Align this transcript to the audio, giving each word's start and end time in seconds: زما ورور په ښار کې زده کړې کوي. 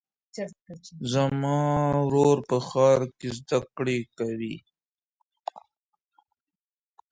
زما 1.11 1.59
ورور 2.05 2.37
په 2.49 2.57
ښار 2.67 3.01
کې 3.17 3.27
زده 3.37 3.59
کړې 3.75 3.99
کوي. 4.17 4.55